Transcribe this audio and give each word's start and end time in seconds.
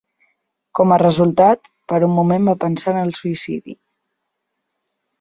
Com 0.79 0.93
a 0.95 0.97
resultat, 1.01 1.71
per 1.93 2.01
un 2.09 2.15
moment 2.15 2.51
va 2.51 2.57
pensar 2.67 2.97
en 2.97 3.01
el 3.05 3.15
suïcidi. 3.23 3.81